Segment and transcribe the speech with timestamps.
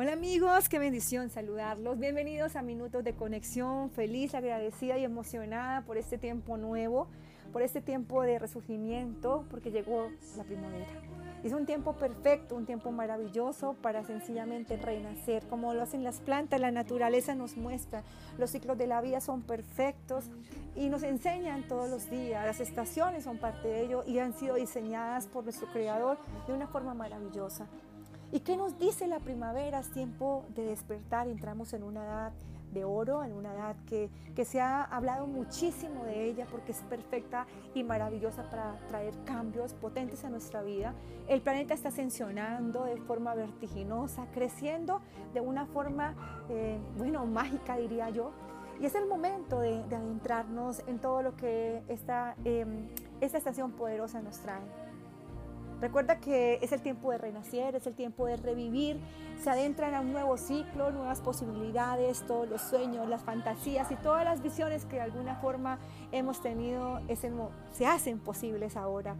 [0.00, 1.98] Hola amigos, qué bendición saludarlos.
[1.98, 3.90] Bienvenidos a Minutos de Conexión.
[3.90, 7.08] Feliz, agradecida y emocionada por este tiempo nuevo,
[7.52, 10.86] por este tiempo de resurgimiento, porque llegó la primavera.
[11.42, 16.60] Es un tiempo perfecto, un tiempo maravilloso para sencillamente renacer, como lo hacen las plantas,
[16.60, 18.04] la naturaleza nos muestra,
[18.38, 20.30] los ciclos de la vida son perfectos
[20.76, 24.54] y nos enseñan todos los días, las estaciones son parte de ello y han sido
[24.54, 27.66] diseñadas por nuestro Creador de una forma maravillosa.
[28.30, 29.78] ¿Y qué nos dice la primavera?
[29.78, 32.32] Es tiempo de despertar, entramos en una edad
[32.74, 36.82] de oro, en una edad que, que, se ha hablado muchísimo de ella porque es
[36.82, 40.92] perfecta y maravillosa para traer cambios potentes a nuestra vida.
[41.26, 45.00] El planeta está ascensionando de forma vertiginosa, creciendo
[45.32, 46.14] de una forma,
[46.50, 48.32] eh, bueno, mágica diría yo.
[48.78, 52.66] Y es el momento de, de adentrarnos en todo lo que esta, eh,
[53.22, 54.87] esta estación poderosa nos trae.
[55.80, 59.00] Recuerda que es el tiempo de renacer, es el tiempo de revivir,
[59.40, 64.24] se adentran a un nuevo ciclo, nuevas posibilidades, todos los sueños, las fantasías y todas
[64.24, 65.78] las visiones que de alguna forma
[66.10, 67.00] hemos tenido
[67.72, 69.14] se hacen posibles ahora.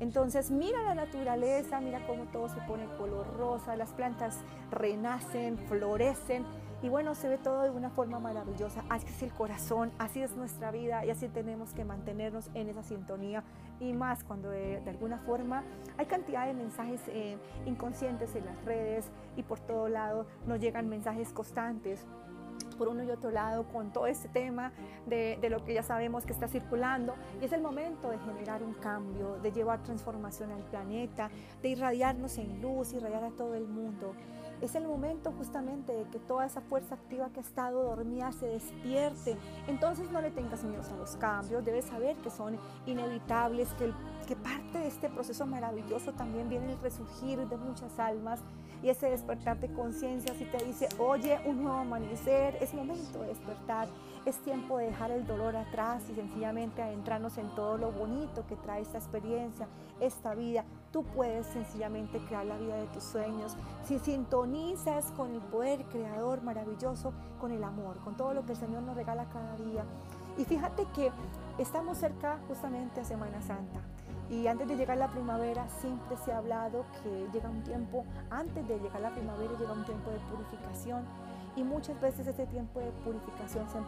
[0.00, 4.36] Entonces mira la naturaleza, mira cómo todo se pone color rosa, las plantas
[4.70, 6.44] renacen, florecen
[6.82, 8.84] y bueno, se ve todo de una forma maravillosa.
[8.88, 12.82] Así es el corazón, así es nuestra vida y así tenemos que mantenernos en esa
[12.82, 13.44] sintonía.
[13.78, 15.62] Y más cuando de, alguna forma
[15.96, 20.88] hay cantidad de mensajes eh, inconscientes en las redes y por todo lado nos llegan
[20.88, 22.04] mensajes constantes
[22.76, 24.72] por uno y otro lado con todo este tema
[25.06, 27.14] de, de, lo que ya sabemos que está circulando.
[27.40, 31.30] Y es el momento de generar un cambio, de llevar transformación al planeta,
[31.62, 34.14] de irradiarnos en luz, irradiar a todo el mundo.
[34.62, 38.46] Es el momento justamente de que toda esa fuerza activa que ha estado dormida se
[38.46, 39.36] despierte.
[39.66, 43.92] Entonces no le tengas miedo a los cambios, debes saber que son inevitables, que,
[44.28, 48.38] que parte de este proceso maravilloso también viene el resurgir de muchas almas
[48.82, 53.28] y ese despertar de conciencia si te dice, oye, un nuevo amanecer, es momento de
[53.28, 53.88] despertar,
[54.26, 58.56] es tiempo de dejar el dolor atrás y sencillamente adentrarnos en todo lo bonito que
[58.56, 59.68] trae esta experiencia,
[60.00, 60.64] esta vida.
[60.90, 66.42] Tú puedes sencillamente crear la vida de tus sueños si sintonizas con el poder creador
[66.42, 69.84] maravilloso, con el amor, con todo lo que el Señor nos regala cada día.
[70.38, 71.10] Y fíjate que
[71.58, 73.80] estamos cerca justamente a Semana Santa.
[74.32, 78.66] Y antes de llegar la primavera siempre se ha hablado que llega un tiempo, antes
[78.66, 81.04] de llegar la primavera llega un tiempo de purificación.
[81.54, 83.78] Y muchas veces ese tiempo de purificación se,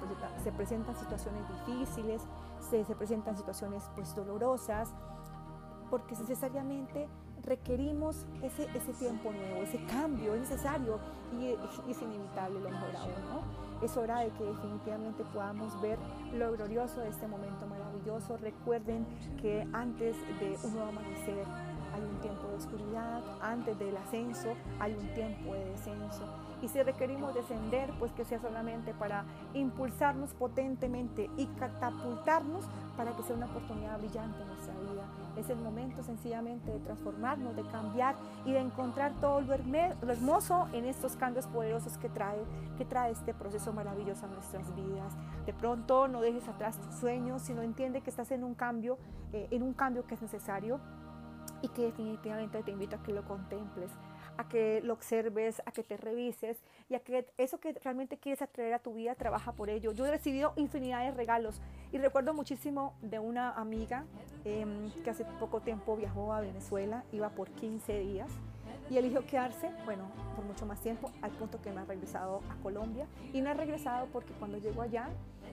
[0.44, 2.20] se presentan situaciones difíciles,
[2.60, 4.94] se, se, presentan situaciones pues dolorosas,
[5.88, 7.08] porque necesariamente
[7.44, 10.98] requerimos ese, ese tiempo nuevo, ese cambio es necesario
[11.38, 13.84] y, y es inevitable lo mejor aún, ¿no?
[13.84, 15.98] Es hora de que definitivamente podamos ver
[16.32, 18.36] lo glorioso de este momento maravilloso.
[18.38, 19.06] Recuerden
[19.40, 21.44] que antes de un nuevo amanecer
[21.94, 26.24] hay un tiempo de oscuridad, antes del ascenso hay un tiempo de descenso.
[26.60, 32.64] Y si requerimos descender, pues que sea solamente para impulsarnos potentemente y catapultarnos
[32.96, 35.04] para que sea una oportunidad brillante en nuestra vida.
[35.36, 40.86] Es el momento sencillamente de transformarnos, de cambiar y de encontrar todo lo, hermoso en
[40.86, 42.42] estos cambios poderosos que trae,
[42.78, 45.12] que trae este proceso maravilloso a nuestras vidas.
[45.44, 48.96] De pronto no dejes atrás tus sueños, sino entiende que estás en un cambio,
[49.32, 50.80] eh, en un cambio que es necesario
[51.64, 53.90] y que definitivamente te invito a que lo contemples
[54.36, 56.58] a que lo observes, a que te revises
[56.88, 59.92] y a que eso que realmente quieres atraer a tu vida, trabaja por ello.
[59.92, 61.60] Yo he recibido infinidad de regalos
[61.92, 64.06] y recuerdo muchísimo de una amiga
[64.44, 64.66] eh,
[65.02, 68.30] que hace poco tiempo viajó a Venezuela, iba por 15 días
[68.90, 70.04] y eligió quedarse, bueno,
[70.36, 73.54] por mucho más tiempo, al punto que me ha regresado a Colombia y no ha
[73.54, 75.08] regresado porque cuando llegó allá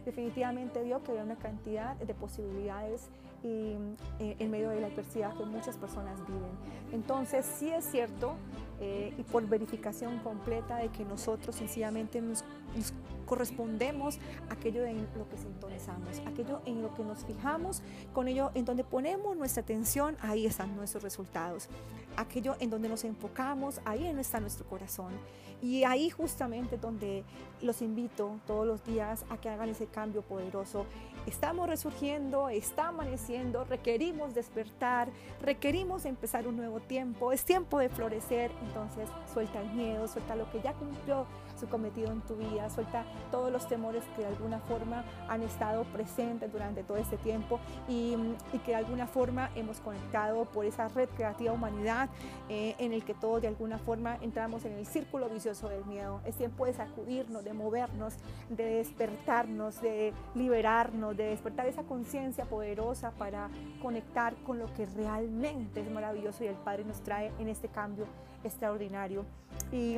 [0.05, 3.09] definitivamente vio que había una cantidad de posibilidades
[3.43, 3.75] y,
[4.19, 6.51] eh, en medio de la adversidad que muchas personas viven.
[6.91, 8.35] Entonces, sí es cierto,
[8.79, 12.43] eh, y por verificación completa de que nosotros sencillamente nos,
[12.75, 12.93] nos
[13.25, 14.19] correspondemos
[14.49, 17.81] a aquello en lo que sintonizamos, aquello en lo que nos fijamos,
[18.13, 21.69] con ello en donde ponemos nuestra atención, ahí están nuestros resultados.
[22.17, 25.13] Aquello en donde nos enfocamos, ahí está nuestro corazón.
[25.61, 27.23] Y ahí justamente donde
[27.61, 30.85] los invito todos los días a que hagan ese cambio poderoso.
[31.27, 35.09] Estamos resurgiendo, está amaneciendo, requerimos despertar,
[35.41, 40.49] requerimos empezar un nuevo tiempo, es tiempo de florecer, entonces suelta el miedo, suelta lo
[40.49, 41.27] que ya cumplió
[41.59, 45.83] su cometido en tu vida, suelta todos los temores que de alguna forma han estado
[45.83, 48.17] presentes durante todo este tiempo y,
[48.65, 52.09] que de alguna forma hemos conectado por esa red creativa humanidad
[52.49, 56.21] eh, en el que todos de alguna forma entramos en el círculo vicioso del miedo.
[56.25, 58.15] Es tiempo de sacudirnos, de movernos,
[58.49, 63.49] de despertarnos, de liberarnos, de despertar esa conciencia poderosa para
[63.81, 68.05] conectar con lo que realmente es maravilloso y el Padre nos trae en este cambio
[68.43, 69.25] extraordinario.
[69.71, 69.97] Y,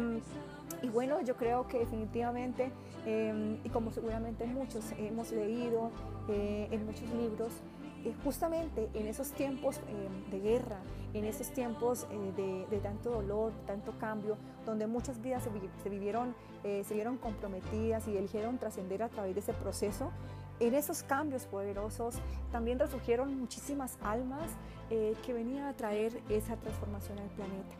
[0.91, 2.71] bueno, yo creo que definitivamente,
[3.05, 5.91] em, y como seguramente muchos hemos leído
[6.29, 7.82] eh, en muchos libros, eh,
[8.23, 10.79] justamente en esos tiempos em, de guerra,
[11.13, 15.43] en esos tiempos eh, de, tanto dolor, tanto cambio, donde muchas vidas
[15.83, 20.11] se, vivieron, se vieron comprometidas y eligieron trascender a través de ese proceso,
[20.59, 22.15] en esos cambios poderosos
[22.51, 24.49] también resurgieron muchísimas almas
[24.89, 27.75] que venían a traer esa transformación al planeta.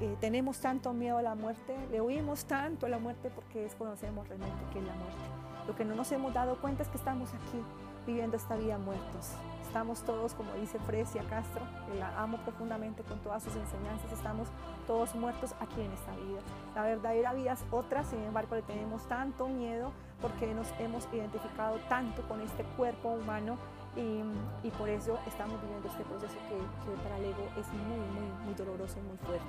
[0.00, 4.26] Eh, tenemos tanto miedo a la muerte, le huimos tanto a la muerte porque desconocemos
[4.26, 5.18] realmente qué es la muerte.
[5.66, 7.62] Lo que no nos hemos dado cuenta es que estamos aquí
[8.06, 9.34] viviendo esta vida muertos.
[9.62, 14.48] Estamos todos, como dice Fresia Castro, que la amo profundamente con todas sus enseñanzas, estamos
[14.86, 16.40] todos muertos aquí en esta vida.
[16.74, 21.78] La verdadera vida es otra, sin embargo le tenemos tanto miedo porque nos hemos identificado
[21.88, 23.56] tanto con este cuerpo humano
[23.96, 28.44] y, por eso estamos viviendo este proceso que, que para el ego es muy, muy,
[28.46, 29.46] muy doloroso y muy fuerte.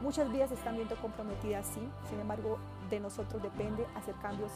[0.00, 2.58] Muchas vidas están viendo comprometidas, sí, sin embargo,
[2.90, 4.50] de nosotros depende hacer cambios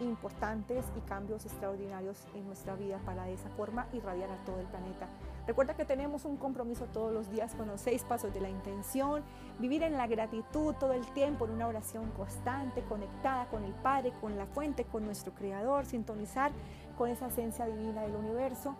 [0.00, 4.66] importantes y cambios extraordinarios en nuestra vida para de esa forma irradiar a todo el
[4.66, 5.08] planeta.
[5.46, 9.22] Recuerda que tenemos un compromiso todos los días con los seis pasos de la intención,
[9.58, 14.12] vivir en la gratitud todo el tiempo, en una oración constante, conectada con el Padre,
[14.20, 16.52] con la fuente, con nuestro Creador, sintonizar
[16.96, 18.74] con esa esencia divina del universo,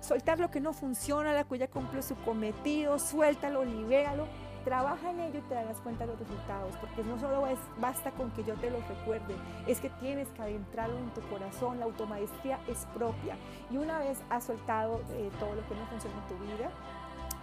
[0.00, 4.26] soltar lo que no funciona, la cuya cumple su cometido, suéltalo, libéralo
[4.64, 8.10] Trabaja en ello y te darás cuenta de los resultados, porque no solo es, basta
[8.12, 9.34] con que yo te lo recuerde,
[9.66, 13.36] es que tienes que adentrarlo en tu corazón, la automaestría es propia.
[13.70, 16.70] Y una vez has soltado eh, todo lo que no funciona en tu vida,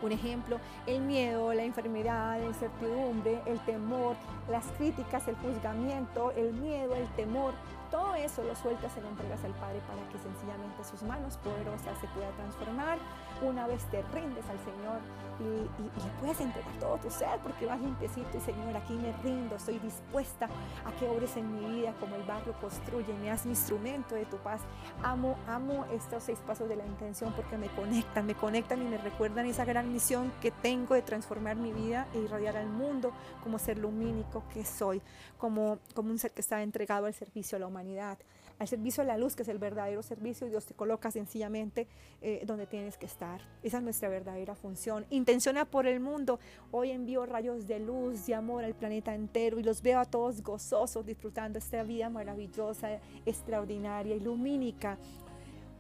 [0.02, 4.16] un ejemplo, el miedo, la enfermedad, la incertidumbre, el temor,
[4.50, 7.54] las críticas, el juzgamiento, el miedo, el temor,
[7.92, 12.00] todo eso lo sueltas y lo entregas al Padre para que sencillamente sus manos poderosas
[12.00, 12.98] se puedan transformar.
[13.42, 15.00] Una vez te rindes al Señor
[15.40, 19.56] y, le puedes entregar todo tu ser porque vas limpiecito y Señor, aquí me rindo,
[19.56, 20.48] estoy dispuesta
[20.86, 24.26] a que obres en mi vida como el barro construye, me haz mi instrumento de
[24.26, 24.62] tu paz.
[25.04, 28.98] Amo, amo estos seis pasos de la intención porque me conectan, me conectan y me
[29.00, 33.12] recuerdan esa gran misión que tengo de transformar mi vida e irradiar al mundo
[33.44, 35.02] como ser lumínico que soy,
[35.38, 37.81] como, como un ser que está entregado al servicio a la humanidad
[38.60, 41.88] al servicio de la luz, que es el verdadero servicio, Dios te coloca sencillamente
[42.22, 43.42] eh, donde tienes que estar.
[43.64, 45.06] Esa es nuestra verdadera función.
[45.10, 46.40] Intenciona por el mundo.
[46.70, 50.44] Hoy envío rayos de luz, de amor al planeta entero y los veo a todos
[50.44, 55.00] gozosos, disfrutando esta vida maravillosa, extraordinaria y lumínica.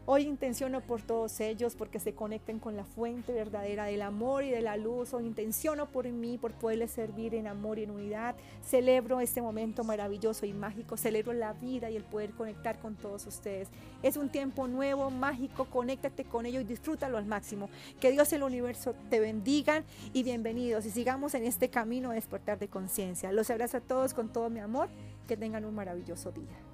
[0.08, 4.50] Hoy intenciono por todos ellos porque se conecten con la fuente verdadera del amor y
[4.50, 5.14] de la luz.
[5.14, 8.36] Hoy intenciono por mí, por poderles servir en amor y en unidad.
[8.66, 10.98] Celebro este momento maravilloso y mágico.
[10.98, 13.68] Celebro la vida y el poder conectar con todos ustedes.
[14.02, 15.66] Es un tiempo nuevo, mágico.
[15.66, 17.70] Conéctate con ellos y disfrútalo al máximo.
[18.00, 20.84] Que Dios y el universo te bendigan y bienvenidos.
[20.88, 23.32] Y sigamos en este camino de despertar de conciencia.
[23.32, 24.90] Los abrazo a todos con todo mi amor.
[25.28, 26.71] Que tengan un maravilloso día.